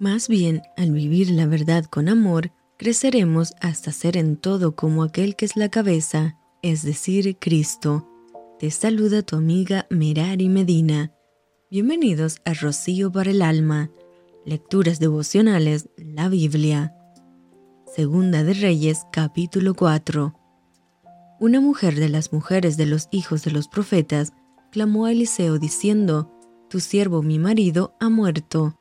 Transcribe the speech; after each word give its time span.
Más 0.00 0.26
bien, 0.26 0.62
al 0.76 0.90
vivir 0.90 1.30
la 1.30 1.46
verdad 1.46 1.84
con 1.84 2.08
amor, 2.08 2.50
creceremos 2.76 3.54
hasta 3.60 3.92
ser 3.92 4.16
en 4.16 4.36
todo 4.36 4.74
como 4.74 5.04
aquel 5.04 5.36
que 5.36 5.44
es 5.44 5.56
la 5.56 5.68
cabeza, 5.68 6.36
es 6.62 6.82
decir, 6.82 7.36
Cristo. 7.38 8.08
Te 8.58 8.72
saluda 8.72 9.22
tu 9.22 9.36
amiga 9.36 9.86
Merari 9.90 10.48
Medina. 10.48 11.12
Bienvenidos 11.70 12.40
a 12.44 12.54
Rocío 12.54 13.12
para 13.12 13.30
el 13.30 13.40
Alma. 13.40 13.92
Lecturas 14.44 14.98
devocionales, 14.98 15.88
la 15.96 16.28
Biblia. 16.28 16.92
Segunda 17.94 18.42
de 18.42 18.54
Reyes, 18.54 19.06
capítulo 19.12 19.74
4. 19.74 20.34
Una 21.38 21.60
mujer 21.60 21.94
de 21.94 22.08
las 22.08 22.32
mujeres 22.32 22.76
de 22.76 22.86
los 22.86 23.06
hijos 23.12 23.44
de 23.44 23.52
los 23.52 23.68
profetas 23.68 24.32
clamó 24.72 25.06
a 25.06 25.12
Eliseo 25.12 25.60
diciendo, 25.60 26.32
Tu 26.68 26.80
siervo 26.80 27.22
mi 27.22 27.38
marido 27.38 27.94
ha 28.00 28.08
muerto. 28.08 28.76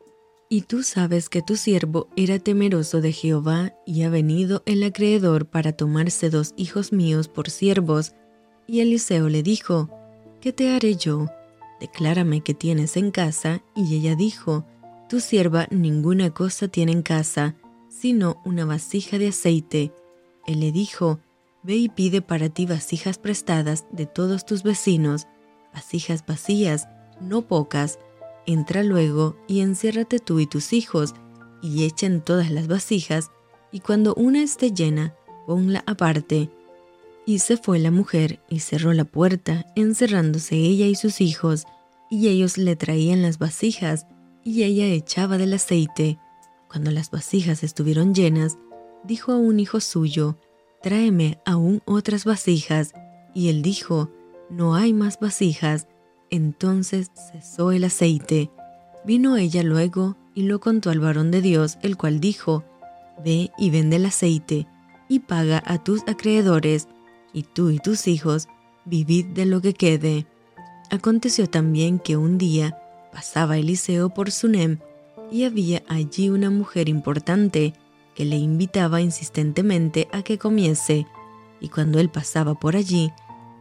Y 0.53 0.61
tú 0.61 0.83
sabes 0.83 1.29
que 1.29 1.41
tu 1.41 1.55
siervo 1.55 2.09
era 2.15 2.37
temeroso 2.37 3.01
de 3.01 3.11
Jehová 3.11 3.73
y 3.87 4.03
ha 4.03 4.11
venido 4.11 4.61
el 4.67 4.83
acreedor 4.83 5.47
para 5.47 5.71
tomarse 5.71 6.29
dos 6.29 6.53
hijos 6.57 6.93
míos 6.93 7.27
por 7.27 7.49
siervos. 7.49 8.13
Y 8.67 8.81
Eliseo 8.81 9.29
le 9.29 9.41
dijo, 9.41 9.89
¿qué 10.41 10.53
te 10.53 10.69
haré 10.69 10.95
yo? 10.95 11.25
Declárame 11.79 12.41
qué 12.41 12.53
tienes 12.53 12.97
en 12.97 13.09
casa. 13.09 13.63
Y 13.75 13.95
ella 13.95 14.15
dijo, 14.15 14.63
tu 15.09 15.21
sierva 15.21 15.65
ninguna 15.71 16.29
cosa 16.29 16.67
tiene 16.67 16.91
en 16.91 17.01
casa, 17.01 17.55
sino 17.89 18.39
una 18.45 18.63
vasija 18.63 19.17
de 19.17 19.29
aceite. 19.29 19.91
Él 20.45 20.59
le 20.59 20.71
dijo, 20.71 21.19
Ve 21.63 21.77
y 21.77 21.89
pide 21.89 22.21
para 22.21 22.49
ti 22.49 22.67
vasijas 22.67 23.17
prestadas 23.17 23.87
de 23.91 24.05
todos 24.05 24.45
tus 24.45 24.61
vecinos, 24.61 25.25
vasijas 25.73 26.23
vacías, 26.27 26.89
no 27.19 27.41
pocas, 27.47 27.97
Entra 28.45 28.83
luego 28.83 29.37
y 29.47 29.61
enciérrate 29.61 30.19
tú 30.19 30.39
y 30.39 30.47
tus 30.47 30.73
hijos, 30.73 31.13
y 31.61 31.85
echen 31.85 32.21
todas 32.21 32.51
las 32.51 32.67
vasijas, 32.67 33.31
y 33.71 33.79
cuando 33.79 34.13
una 34.15 34.43
esté 34.43 34.71
llena, 34.71 35.15
ponla 35.47 35.83
aparte. 35.87 36.49
Y 37.25 37.39
se 37.39 37.57
fue 37.57 37.79
la 37.79 37.89
mujer 37.89 38.41
y 38.49 38.59
cerró 38.59 38.93
la 38.93 39.05
puerta, 39.05 39.65
encerrándose 39.75 40.55
ella 40.55 40.87
y 40.87 40.95
sus 40.95 41.21
hijos, 41.21 41.65
y 42.09 42.27
ellos 42.27 42.57
le 42.57 42.75
traían 42.75 43.21
las 43.21 43.39
vasijas, 43.39 44.05
y 44.43 44.63
ella 44.63 44.87
echaba 44.87 45.37
del 45.37 45.53
aceite. 45.53 46.19
Cuando 46.67 46.91
las 46.91 47.11
vasijas 47.11 47.63
estuvieron 47.63 48.13
llenas, 48.13 48.57
dijo 49.03 49.31
a 49.31 49.37
un 49.37 49.59
hijo 49.59 49.79
suyo, 49.79 50.37
Tráeme 50.83 51.39
aún 51.45 51.81
otras 51.85 52.25
vasijas. 52.25 52.91
Y 53.33 53.47
él 53.47 53.61
dijo, 53.61 54.11
No 54.49 54.75
hay 54.75 54.91
más 54.91 55.17
vasijas. 55.17 55.87
Entonces 56.33 57.11
cesó 57.13 57.71
el 57.71 57.83
aceite. 57.83 58.49
Vino 59.05 59.37
ella 59.37 59.61
luego 59.61 60.17
y 60.33 60.41
lo 60.41 60.59
contó 60.59 60.89
al 60.89 60.99
varón 60.99 61.29
de 61.29 61.43
Dios, 61.43 61.77
el 61.83 61.95
cual 61.95 62.19
dijo, 62.19 62.63
Ve 63.23 63.51
y 63.55 63.69
vende 63.69 63.97
el 63.97 64.05
aceite, 64.07 64.65
y 65.07 65.19
paga 65.19 65.61
a 65.63 65.83
tus 65.83 66.01
acreedores, 66.07 66.87
y 67.33 67.43
tú 67.43 67.69
y 67.69 67.77
tus 67.77 68.07
hijos 68.07 68.47
vivid 68.83 69.27
de 69.27 69.45
lo 69.45 69.61
que 69.61 69.75
quede. 69.75 70.25
Aconteció 70.89 71.47
también 71.47 71.99
que 71.99 72.17
un 72.17 72.39
día 72.39 72.79
pasaba 73.11 73.59
Eliseo 73.59 74.09
por 74.09 74.31
Sunem, 74.31 74.79
y 75.31 75.43
había 75.43 75.83
allí 75.87 76.29
una 76.29 76.49
mujer 76.49 76.89
importante 76.89 77.75
que 78.15 78.25
le 78.25 78.37
invitaba 78.37 79.01
insistentemente 79.01 80.07
a 80.11 80.23
que 80.23 80.39
comiese, 80.39 81.05
y 81.61 81.69
cuando 81.69 81.99
él 81.99 82.09
pasaba 82.09 82.55
por 82.55 82.75
allí, 82.75 83.11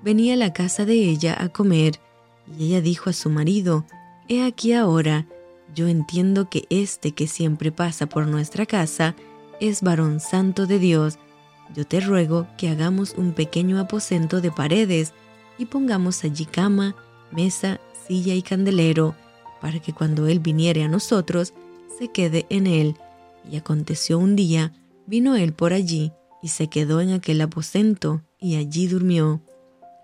venía 0.03 0.33
a 0.33 0.39
la 0.39 0.55
casa 0.55 0.87
de 0.87 0.95
ella 0.95 1.37
a 1.39 1.51
comer, 1.51 2.01
y 2.47 2.67
ella 2.67 2.81
dijo 2.81 3.11
a 3.11 3.13
su 3.13 3.31
marido, 3.31 3.85
He 4.29 4.45
aquí 4.45 4.73
ahora, 4.73 5.27
yo 5.75 5.89
entiendo 5.89 6.49
que 6.49 6.67
este 6.71 7.13
que 7.13 7.27
siempre 7.27 7.73
pasa 7.73 8.07
por 8.07 8.27
nuestra 8.27 8.67
casa 8.67 9.15
es 9.61 9.83
varón 9.83 10.21
santo 10.21 10.67
de 10.67 10.79
Dios. 10.79 11.19
Yo 11.75 11.87
te 11.87 12.01
ruego 12.01 12.47
que 12.59 12.69
hagamos 12.69 13.15
un 13.17 13.33
pequeño 13.33 13.79
aposento 13.79 14.41
de 14.41 14.51
paredes 14.51 15.13
y 15.59 15.67
pongamos 15.67 16.25
allí 16.25 16.45
cama, 16.45 16.95
mesa, 17.31 17.81
silla 18.07 18.35
y 18.35 18.43
candelero, 18.43 19.15
para 19.61 19.81
que 19.81 19.93
cuando 19.93 20.27
él 20.27 20.41
viniere 20.41 20.83
a 20.83 20.89
nosotros, 20.89 21.55
se 21.99 22.09
quede 22.09 22.47
en 22.51 22.67
él. 22.67 22.97
Y 23.51 23.57
aconteció 23.57 24.19
un 24.19 24.37
día, 24.37 24.73
vino 25.07 25.37
él 25.37 25.53
por 25.53 25.73
allí, 25.73 26.13
y 26.43 26.49
se 26.49 26.69
quedó 26.69 27.01
en 27.01 27.11
aquel 27.11 27.41
aposento, 27.41 28.23
y 28.39 28.57
allí 28.57 28.89
durmió. 28.89 29.41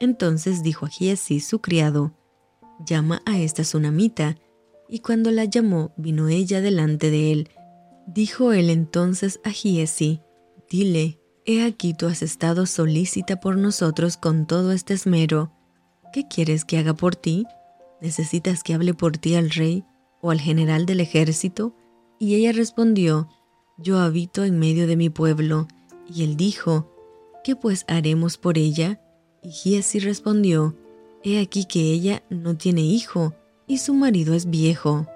Entonces 0.00 0.62
dijo 0.62 0.86
a 0.86 0.88
Giesi 0.88 1.40
su 1.40 1.60
criado, 1.60 2.12
llama 2.84 3.22
a 3.26 3.38
esta 3.38 3.62
tsunamita. 3.62 4.36
Y 4.88 5.00
cuando 5.00 5.30
la 5.30 5.44
llamó, 5.44 5.92
vino 5.96 6.28
ella 6.28 6.60
delante 6.60 7.10
de 7.10 7.32
él. 7.32 7.50
Dijo 8.06 8.52
él 8.52 8.70
entonces 8.70 9.40
a 9.44 9.50
Giesi, 9.50 10.22
dile, 10.70 11.20
he 11.44 11.62
aquí 11.62 11.94
tú 11.94 12.06
has 12.06 12.22
estado 12.22 12.66
solícita 12.66 13.40
por 13.40 13.56
nosotros 13.56 14.16
con 14.16 14.46
todo 14.46 14.72
este 14.72 14.94
esmero. 14.94 15.52
¿Qué 16.12 16.26
quieres 16.26 16.64
que 16.64 16.78
haga 16.78 16.94
por 16.94 17.16
ti? 17.16 17.46
¿Necesitas 18.00 18.62
que 18.62 18.74
hable 18.74 18.94
por 18.94 19.18
ti 19.18 19.34
al 19.34 19.50
rey 19.50 19.84
o 20.22 20.30
al 20.30 20.40
general 20.40 20.86
del 20.86 21.00
ejército? 21.00 21.74
Y 22.18 22.34
ella 22.34 22.52
respondió, 22.52 23.28
Yo 23.76 23.98
habito 23.98 24.44
en 24.44 24.58
medio 24.58 24.86
de 24.86 24.96
mi 24.96 25.10
pueblo. 25.10 25.68
Y 26.08 26.24
él 26.24 26.36
dijo, 26.36 26.90
¿Qué 27.44 27.56
pues 27.56 27.84
haremos 27.88 28.38
por 28.38 28.56
ella? 28.56 29.00
Y 29.42 29.50
Giesi 29.50 29.98
respondió, 29.98 30.76
He 31.24 31.40
aquí 31.40 31.64
que 31.64 31.80
ella 31.92 32.22
no 32.30 32.56
tiene 32.56 32.82
hijo, 32.82 33.34
y 33.66 33.78
su 33.78 33.94
marido 33.94 34.34
es 34.34 34.48
viejo. 34.50 35.06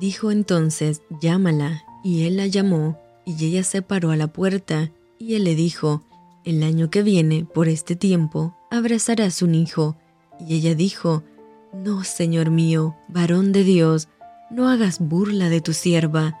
Dijo 0.00 0.30
entonces, 0.30 1.02
llámala, 1.20 1.84
y 2.02 2.24
él 2.24 2.36
la 2.36 2.46
llamó, 2.46 2.98
y 3.24 3.44
ella 3.44 3.62
se 3.62 3.80
paró 3.82 4.10
a 4.10 4.16
la 4.16 4.26
puerta, 4.26 4.90
y 5.18 5.34
él 5.34 5.44
le 5.44 5.54
dijo, 5.54 6.02
el 6.44 6.62
año 6.62 6.90
que 6.90 7.02
viene, 7.02 7.46
por 7.46 7.68
este 7.68 7.96
tiempo, 7.96 8.54
abrazarás 8.70 9.40
un 9.40 9.54
hijo. 9.54 9.96
Y 10.38 10.56
ella 10.56 10.74
dijo, 10.74 11.22
No, 11.72 12.04
Señor 12.04 12.50
mío, 12.50 12.94
varón 13.08 13.52
de 13.52 13.64
Dios, 13.64 14.08
no 14.50 14.68
hagas 14.68 14.98
burla 14.98 15.48
de 15.48 15.62
tu 15.62 15.72
sierva. 15.72 16.38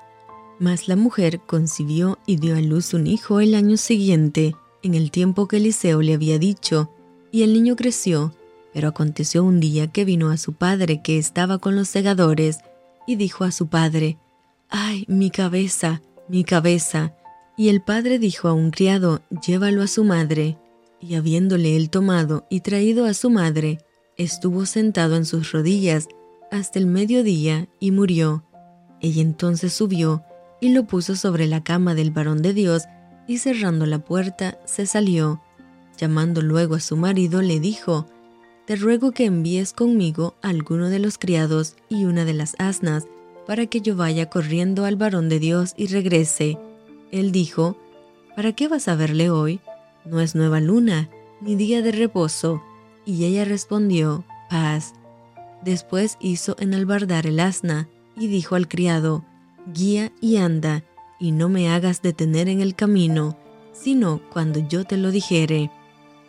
Mas 0.58 0.88
la 0.88 0.96
mujer 0.96 1.40
concibió 1.40 2.18
y 2.26 2.36
dio 2.36 2.54
a 2.54 2.60
luz 2.60 2.92
un 2.92 3.06
hijo 3.06 3.40
el 3.40 3.54
año 3.54 3.78
siguiente, 3.78 4.54
en 4.82 4.94
el 4.94 5.10
tiempo 5.10 5.48
que 5.48 5.56
Eliseo 5.56 6.02
le 6.02 6.12
había 6.12 6.38
dicho, 6.38 6.90
y 7.32 7.42
el 7.42 7.54
niño 7.54 7.74
creció, 7.74 8.34
pero 8.74 8.88
aconteció 8.88 9.44
un 9.44 9.60
día 9.60 9.86
que 9.86 10.04
vino 10.04 10.30
a 10.30 10.36
su 10.36 10.52
padre 10.52 11.00
que 11.00 11.16
estaba 11.16 11.58
con 11.58 11.76
los 11.76 11.88
segadores, 11.88 12.58
y 13.06 13.16
dijo 13.16 13.44
a 13.44 13.52
su 13.52 13.68
padre, 13.68 14.18
¡Ay, 14.68 15.04
mi 15.08 15.30
cabeza, 15.30 16.02
mi 16.28 16.42
cabeza! 16.42 17.14
Y 17.56 17.68
el 17.68 17.80
padre 17.80 18.18
dijo 18.18 18.48
a 18.48 18.52
un 18.52 18.72
criado, 18.72 19.22
Llévalo 19.46 19.82
a 19.82 19.86
su 19.86 20.04
madre. 20.04 20.58
Y 21.00 21.14
habiéndole 21.14 21.76
él 21.76 21.90
tomado 21.90 22.46
y 22.50 22.60
traído 22.60 23.04
a 23.04 23.14
su 23.14 23.30
madre, 23.30 23.78
estuvo 24.16 24.66
sentado 24.66 25.16
en 25.16 25.24
sus 25.24 25.52
rodillas 25.52 26.08
hasta 26.50 26.78
el 26.78 26.86
mediodía 26.86 27.68
y 27.78 27.90
murió. 27.92 28.44
Ella 29.00 29.22
entonces 29.22 29.72
subió 29.72 30.24
y 30.60 30.70
lo 30.70 30.84
puso 30.84 31.14
sobre 31.14 31.46
la 31.46 31.62
cama 31.62 31.94
del 31.94 32.10
varón 32.10 32.42
de 32.42 32.54
Dios, 32.54 32.84
y 33.26 33.38
cerrando 33.38 33.86
la 33.86 33.98
puerta, 34.00 34.58
se 34.64 34.86
salió. 34.86 35.42
Llamando 35.96 36.42
luego 36.42 36.74
a 36.74 36.80
su 36.80 36.96
marido, 36.96 37.42
le 37.42 37.60
dijo, 37.60 38.06
te 38.66 38.76
ruego 38.76 39.12
que 39.12 39.26
envíes 39.26 39.72
conmigo 39.72 40.34
alguno 40.42 40.88
de 40.88 40.98
los 40.98 41.18
criados 41.18 41.76
y 41.88 42.04
una 42.04 42.24
de 42.24 42.34
las 42.34 42.54
asnas, 42.58 43.06
para 43.46 43.66
que 43.66 43.80
yo 43.80 43.94
vaya 43.94 44.30
corriendo 44.30 44.86
al 44.86 44.96
varón 44.96 45.28
de 45.28 45.38
Dios 45.38 45.74
y 45.76 45.88
regrese. 45.88 46.58
Él 47.10 47.30
dijo, 47.30 47.76
¿Para 48.34 48.52
qué 48.52 48.68
vas 48.68 48.88
a 48.88 48.96
verle 48.96 49.30
hoy? 49.30 49.60
No 50.04 50.20
es 50.20 50.34
nueva 50.34 50.60
luna, 50.60 51.10
ni 51.40 51.56
día 51.56 51.82
de 51.82 51.92
reposo. 51.92 52.62
Y 53.04 53.24
ella 53.24 53.44
respondió, 53.44 54.24
paz. 54.48 54.94
Después 55.62 56.16
hizo 56.20 56.56
enalbardar 56.58 57.26
el 57.26 57.40
asna, 57.40 57.88
y 58.16 58.28
dijo 58.28 58.54
al 58.54 58.66
criado, 58.66 59.24
Guía 59.72 60.12
y 60.20 60.36
anda, 60.36 60.84
y 61.20 61.32
no 61.32 61.48
me 61.48 61.70
hagas 61.70 62.02
detener 62.02 62.48
en 62.48 62.60
el 62.60 62.74
camino, 62.74 63.36
sino 63.72 64.20
cuando 64.30 64.60
yo 64.60 64.84
te 64.84 64.96
lo 64.96 65.10
dijere. 65.10 65.70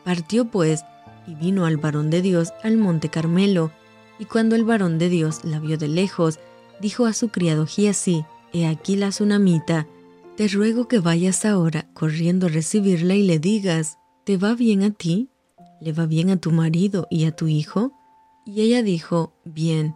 Partió 0.04 0.46
pues, 0.46 0.84
y 1.28 1.36
vino 1.36 1.66
al 1.66 1.78
varón 1.78 2.10
de 2.10 2.22
Dios 2.22 2.54
al 2.64 2.78
monte 2.78 3.10
Carmelo. 3.10 3.72
Y 4.20 4.26
cuando 4.26 4.56
el 4.56 4.64
varón 4.64 4.98
de 4.98 5.10
Dios 5.10 5.44
la 5.44 5.60
vio 5.60 5.78
de 5.78 5.88
lejos, 5.88 6.40
dijo 6.80 7.06
a 7.06 7.14
su 7.14 7.30
criado 7.30 7.66
Giesi, 7.66 8.26
He 8.54 8.68
aquí 8.68 8.96
la 8.96 9.10
tsunamita, 9.10 9.88
te 10.38 10.48
ruego 10.48 10.88
que 10.88 11.00
vayas 11.00 11.46
ahora 11.46 11.88
corriendo 11.94 12.48
a 12.48 12.50
recibirla 12.50 13.16
y 13.16 13.24
le 13.24 13.40
digas, 13.40 13.98
¿te 14.24 14.38
va 14.38 14.54
bien 14.54 14.84
a 14.84 14.92
ti? 14.92 15.30
¿Le 15.82 15.94
va 15.94 16.06
bien 16.06 16.30
a 16.30 16.38
tu 16.38 16.52
marido 16.52 17.08
y 17.10 17.26
a 17.26 17.32
tu 17.32 17.48
hijo? 17.48 17.92
Y 18.46 18.62
ella 18.62 18.84
dijo, 18.84 19.34
bien. 19.44 19.96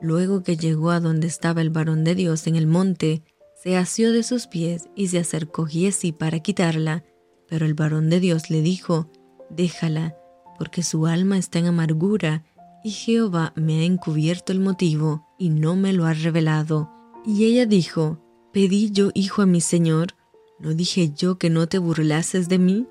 Luego 0.00 0.42
que 0.42 0.56
llegó 0.56 0.90
a 0.90 1.00
donde 1.00 1.26
estaba 1.26 1.60
el 1.60 1.70
varón 1.70 2.04
de 2.04 2.14
Dios 2.14 2.46
en 2.46 2.56
el 2.56 2.66
monte, 2.66 3.22
se 3.62 3.76
asió 3.76 4.12
de 4.12 4.22
sus 4.22 4.46
pies 4.46 4.88
y 4.94 5.08
se 5.08 5.18
acercó 5.18 5.66
Giesi 5.66 6.12
para 6.12 6.40
quitarla, 6.40 7.04
pero 7.48 7.66
el 7.66 7.74
varón 7.74 8.08
de 8.08 8.20
Dios 8.20 8.50
le 8.50 8.62
dijo, 8.62 9.10
déjala, 9.50 10.16
porque 10.58 10.82
su 10.82 11.06
alma 11.06 11.38
está 11.38 11.58
en 11.60 11.66
amargura, 11.66 12.44
y 12.84 12.90
Jehová 12.90 13.52
me 13.56 13.80
ha 13.80 13.84
encubierto 13.84 14.52
el 14.52 14.60
motivo 14.60 15.26
y 15.38 15.50
no 15.50 15.76
me 15.76 15.92
lo 15.92 16.04
ha 16.04 16.12
revelado. 16.12 16.90
Y 17.24 17.44
ella 17.44 17.66
dijo, 17.66 18.18
¿pedí 18.52 18.90
yo 18.90 19.10
hijo 19.14 19.42
a 19.42 19.46
mi 19.46 19.60
señor? 19.60 20.14
¿No 20.58 20.74
dije 20.74 21.12
yo 21.14 21.38
que 21.38 21.50
no 21.50 21.68
te 21.68 21.78
burlases 21.78 22.48
de 22.48 22.58
mí? 22.58 22.86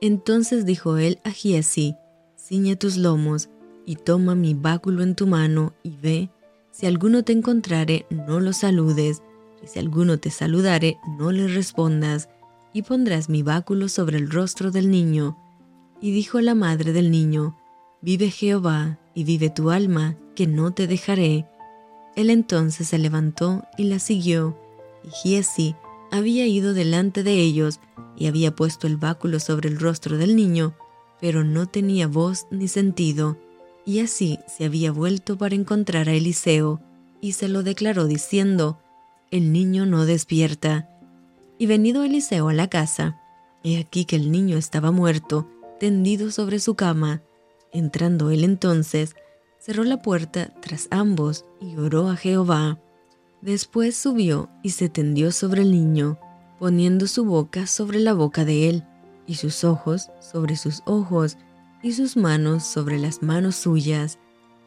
Entonces 0.00 0.66
dijo 0.66 0.98
él 0.98 1.18
a 1.24 1.30
Giesi, 1.30 1.96
ciñe 2.36 2.76
tus 2.76 2.96
lomos, 2.96 3.48
y 3.86 3.96
toma 3.96 4.34
mi 4.34 4.54
báculo 4.54 5.02
en 5.02 5.14
tu 5.14 5.26
mano, 5.26 5.72
y 5.82 5.96
ve, 5.96 6.30
si 6.70 6.86
alguno 6.86 7.22
te 7.22 7.32
encontrare, 7.32 8.04
no 8.10 8.40
lo 8.40 8.52
saludes, 8.52 9.22
y 9.62 9.68
si 9.68 9.78
alguno 9.78 10.18
te 10.18 10.30
saludare, 10.30 10.98
no 11.18 11.32
le 11.32 11.48
respondas, 11.48 12.28
y 12.72 12.82
pondrás 12.82 13.30
mi 13.30 13.42
báculo 13.42 13.88
sobre 13.88 14.18
el 14.18 14.30
rostro 14.30 14.70
del 14.70 14.90
niño. 14.90 15.38
Y 16.00 16.10
dijo 16.10 16.40
la 16.40 16.54
madre 16.54 16.92
del 16.92 17.10
niño, 17.10 17.56
Vive 18.00 18.30
Jehová, 18.30 18.98
y 19.14 19.24
vive 19.24 19.50
tu 19.50 19.70
alma, 19.70 20.16
que 20.34 20.46
no 20.46 20.72
te 20.72 20.86
dejaré. 20.86 21.46
Él 22.14 22.30
entonces 22.30 22.88
se 22.88 22.98
levantó 22.98 23.64
y 23.76 23.84
la 23.84 23.98
siguió, 23.98 24.56
y 25.04 25.10
Giesi 25.10 25.74
había 26.10 26.46
ido 26.46 26.74
delante 26.74 27.22
de 27.22 27.32
ellos 27.32 27.80
y 28.16 28.26
había 28.26 28.54
puesto 28.54 28.86
el 28.86 28.96
báculo 28.96 29.40
sobre 29.40 29.68
el 29.68 29.78
rostro 29.78 30.16
del 30.18 30.36
niño, 30.36 30.74
pero 31.20 31.44
no 31.44 31.66
tenía 31.66 32.06
voz 32.06 32.46
ni 32.50 32.68
sentido, 32.68 33.36
y 33.84 34.00
así 34.00 34.38
se 34.46 34.64
había 34.64 34.92
vuelto 34.92 35.36
para 35.38 35.54
encontrar 35.54 36.08
a 36.08 36.14
Eliseo, 36.14 36.80
y 37.20 37.32
se 37.32 37.48
lo 37.48 37.62
declaró 37.62 38.06
diciendo, 38.06 38.78
El 39.30 39.52
niño 39.52 39.86
no 39.86 40.06
despierta. 40.06 40.88
Y 41.58 41.66
venido 41.66 42.02
Eliseo 42.04 42.48
a 42.48 42.52
la 42.52 42.68
casa, 42.68 43.20
he 43.64 43.78
aquí 43.78 44.04
que 44.04 44.16
el 44.16 44.30
niño 44.30 44.56
estaba 44.56 44.90
muerto, 44.90 45.48
tendido 45.78 46.30
sobre 46.30 46.58
su 46.58 46.74
cama. 46.74 47.22
Entrando 47.72 48.30
él 48.30 48.44
entonces, 48.44 49.14
cerró 49.58 49.84
la 49.84 50.02
puerta 50.02 50.52
tras 50.60 50.88
ambos 50.90 51.44
y 51.60 51.76
oró 51.76 52.08
a 52.08 52.16
Jehová. 52.16 52.78
Después 53.42 53.96
subió 53.96 54.48
y 54.62 54.70
se 54.70 54.88
tendió 54.88 55.32
sobre 55.32 55.62
el 55.62 55.70
niño, 55.70 56.18
poniendo 56.58 57.06
su 57.06 57.24
boca 57.24 57.66
sobre 57.66 58.00
la 58.00 58.14
boca 58.14 58.44
de 58.44 58.68
él, 58.68 58.84
y 59.26 59.34
sus 59.34 59.64
ojos 59.64 60.10
sobre 60.20 60.56
sus 60.56 60.82
ojos, 60.86 61.36
y 61.82 61.92
sus 61.92 62.16
manos 62.16 62.64
sobre 62.64 62.98
las 62.98 63.22
manos 63.22 63.56
suyas. 63.56 64.18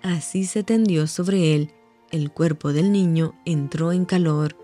Así 0.01 0.45
se 0.45 0.63
tendió 0.63 1.07
sobre 1.07 1.56
él, 1.56 1.73
el 2.11 2.31
cuerpo 2.31 2.73
del 2.73 2.91
niño 2.91 3.35
entró 3.45 3.91
en 3.91 4.06
calor. 4.06 4.56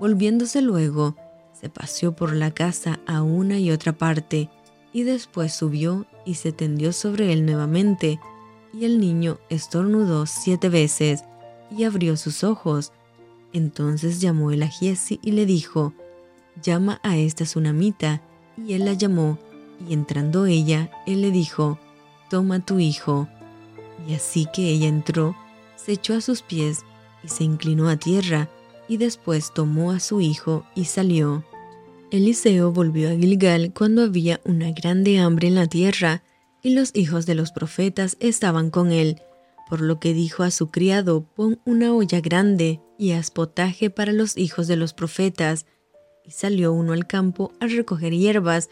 Volviéndose 0.00 0.62
luego, 0.62 1.16
se 1.52 1.68
paseó 1.68 2.16
por 2.16 2.34
la 2.34 2.50
casa 2.50 3.00
a 3.06 3.22
una 3.22 3.58
y 3.58 3.70
otra 3.70 3.92
parte, 3.92 4.50
y 4.92 5.04
después 5.04 5.54
subió 5.54 6.06
y 6.24 6.34
se 6.34 6.52
tendió 6.52 6.92
sobre 6.92 7.32
él 7.32 7.46
nuevamente, 7.46 8.20
y 8.72 8.84
el 8.84 9.00
niño 9.00 9.38
estornudó 9.48 10.26
siete 10.26 10.68
veces, 10.68 11.24
y 11.70 11.84
abrió 11.84 12.16
sus 12.16 12.44
ojos. 12.44 12.92
Entonces 13.52 14.20
llamó 14.20 14.50
él 14.50 14.62
a 14.62 14.68
Giesi 14.68 15.18
y 15.22 15.32
le 15.32 15.46
dijo, 15.46 15.92
llama 16.62 17.00
a 17.02 17.16
esta 17.16 17.44
tsunamita, 17.44 18.22
y 18.56 18.74
él 18.74 18.84
la 18.84 18.92
llamó, 18.92 19.38
y 19.88 19.92
entrando 19.92 20.46
ella, 20.46 20.90
él 21.06 21.22
le 21.22 21.30
dijo, 21.30 21.78
toma 22.30 22.64
tu 22.64 22.78
hijo. 22.78 23.28
Y 24.08 24.14
así 24.14 24.46
que 24.52 24.68
ella 24.68 24.88
entró, 24.88 25.36
se 25.76 25.92
echó 25.92 26.14
a 26.14 26.20
sus 26.20 26.42
pies, 26.42 26.84
y 27.24 27.28
se 27.28 27.44
inclinó 27.44 27.88
a 27.88 27.96
tierra, 27.96 28.48
y 28.88 28.96
después 28.96 29.52
tomó 29.54 29.92
a 29.92 30.00
su 30.00 30.20
hijo 30.20 30.64
y 30.74 30.84
salió. 30.84 31.44
Eliseo 32.12 32.72
volvió 32.72 33.08
a 33.08 33.14
Gilgal 33.14 33.72
cuando 33.72 34.02
había 34.02 34.38
una 34.44 34.70
grande 34.72 35.18
hambre 35.18 35.48
en 35.48 35.54
la 35.54 35.66
tierra, 35.66 36.22
y 36.62 36.74
los 36.74 36.94
hijos 36.94 37.24
de 37.24 37.34
los 37.34 37.52
profetas 37.52 38.18
estaban 38.20 38.68
con 38.68 38.92
él, 38.92 39.22
por 39.70 39.80
lo 39.80 39.98
que 39.98 40.12
dijo 40.12 40.42
a 40.42 40.50
su 40.50 40.70
criado, 40.70 41.24
pon 41.34 41.58
una 41.64 41.94
olla 41.94 42.20
grande 42.20 42.82
y 42.98 43.12
haz 43.12 43.30
potaje 43.30 43.88
para 43.88 44.12
los 44.12 44.36
hijos 44.36 44.68
de 44.68 44.76
los 44.76 44.92
profetas. 44.92 45.64
Y 46.22 46.32
salió 46.32 46.74
uno 46.74 46.92
al 46.92 47.06
campo 47.06 47.52
a 47.60 47.66
recoger 47.66 48.12
hierbas, 48.12 48.68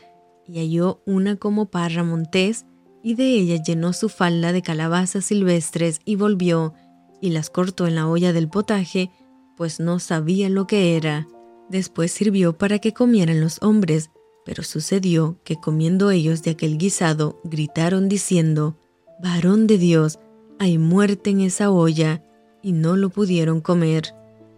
y 0.46 0.58
halló 0.58 1.02
una 1.06 1.36
como 1.36 1.70
parra 1.70 2.04
montés, 2.04 2.66
y 3.02 3.14
de 3.14 3.24
ella 3.24 3.62
llenó 3.62 3.94
su 3.94 4.10
falda 4.10 4.52
de 4.52 4.60
calabazas 4.60 5.24
silvestres 5.24 6.00
y 6.04 6.16
volvió, 6.16 6.74
y 7.22 7.30
las 7.30 7.48
cortó 7.48 7.86
en 7.86 7.94
la 7.94 8.06
olla 8.06 8.34
del 8.34 8.50
potaje, 8.50 9.10
pues 9.56 9.80
no 9.80 9.98
sabía 9.98 10.50
lo 10.50 10.66
que 10.66 10.94
era. 10.94 11.26
Después 11.70 12.10
sirvió 12.10 12.58
para 12.58 12.80
que 12.80 12.92
comieran 12.92 13.40
los 13.40 13.62
hombres, 13.62 14.10
pero 14.44 14.64
sucedió 14.64 15.38
que 15.44 15.54
comiendo 15.56 16.10
ellos 16.10 16.42
de 16.42 16.50
aquel 16.50 16.78
guisado, 16.78 17.40
gritaron 17.44 18.08
diciendo, 18.08 18.76
Varón 19.22 19.68
de 19.68 19.78
Dios, 19.78 20.18
hay 20.58 20.78
muerte 20.78 21.30
en 21.30 21.40
esa 21.40 21.70
olla, 21.70 22.24
y 22.60 22.72
no 22.72 22.96
lo 22.96 23.08
pudieron 23.08 23.60
comer. 23.60 24.14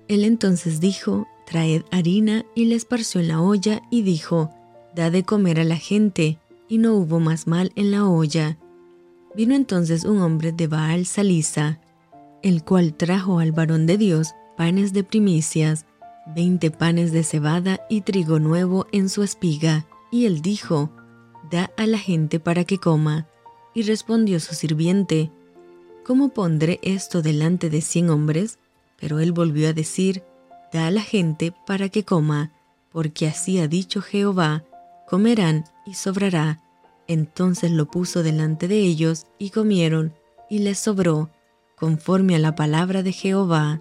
Él 0.08 0.24
entonces 0.24 0.80
dijo, 0.80 1.26
Traed 1.46 1.82
harina, 1.90 2.46
y 2.54 2.64
le 2.64 2.76
esparció 2.76 3.20
en 3.20 3.28
la 3.28 3.42
olla, 3.42 3.82
y 3.90 4.02
dijo, 4.02 4.50
Da 4.94 5.10
de 5.10 5.22
comer 5.22 5.60
a 5.60 5.64
la 5.64 5.76
gente, 5.76 6.38
y 6.66 6.78
no 6.78 6.94
hubo 6.94 7.20
más 7.20 7.46
mal 7.46 7.72
en 7.76 7.90
la 7.90 8.08
olla. 8.08 8.56
Vino 9.36 9.54
entonces 9.54 10.04
un 10.04 10.22
hombre 10.22 10.52
de 10.52 10.66
Baal 10.66 11.04
Salisa, 11.04 11.78
el 12.42 12.64
cual 12.64 12.94
trajo 12.94 13.38
al 13.38 13.52
varón 13.52 13.86
de 13.86 13.98
Dios 13.98 14.32
panes 14.56 14.92
de 14.92 15.04
primicias, 15.04 15.86
veinte 16.26 16.70
panes 16.70 17.12
de 17.12 17.24
cebada 17.24 17.80
y 17.88 18.02
trigo 18.02 18.38
nuevo 18.38 18.86
en 18.92 19.08
su 19.08 19.22
espiga, 19.22 19.86
y 20.10 20.26
él 20.26 20.42
dijo, 20.42 20.90
Da 21.50 21.70
a 21.76 21.86
la 21.86 21.98
gente 21.98 22.40
para 22.40 22.64
que 22.64 22.78
coma. 22.78 23.26
Y 23.74 23.82
respondió 23.82 24.38
su 24.40 24.54
sirviente, 24.54 25.30
¿Cómo 26.04 26.30
pondré 26.30 26.78
esto 26.82 27.22
delante 27.22 27.70
de 27.70 27.80
cien 27.80 28.10
hombres? 28.10 28.58
Pero 28.98 29.20
él 29.20 29.32
volvió 29.32 29.68
a 29.68 29.72
decir, 29.72 30.22
Da 30.72 30.86
a 30.86 30.90
la 30.90 31.02
gente 31.02 31.52
para 31.66 31.88
que 31.88 32.04
coma, 32.04 32.52
porque 32.90 33.26
así 33.26 33.58
ha 33.58 33.68
dicho 33.68 34.02
Jehová, 34.02 34.64
comerán 35.08 35.64
y 35.86 35.94
sobrará. 35.94 36.60
Entonces 37.06 37.70
lo 37.70 37.86
puso 37.86 38.22
delante 38.22 38.68
de 38.68 38.78
ellos 38.78 39.26
y 39.38 39.50
comieron, 39.50 40.14
y 40.48 40.60
les 40.60 40.78
sobró, 40.78 41.30
conforme 41.76 42.36
a 42.36 42.38
la 42.38 42.54
palabra 42.54 43.02
de 43.02 43.12
Jehová. 43.12 43.80